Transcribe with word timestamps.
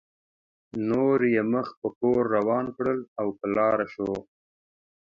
نور 0.89 1.19
یې 1.33 1.41
مخ 1.51 1.67
په 1.81 1.89
کور 1.99 2.21
روان 2.35 2.65
کړل 2.75 2.99
او 3.19 3.27
په 3.37 3.45
لاره 3.55 3.85
شو. 3.93 4.11